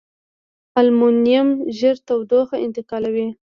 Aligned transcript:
المونیم 0.79 1.47
ژر 1.77 1.95
تودوخه 2.07 2.55
انتقالوي. 2.65 3.27